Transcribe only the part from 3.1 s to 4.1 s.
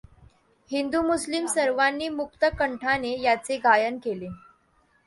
याचे गायन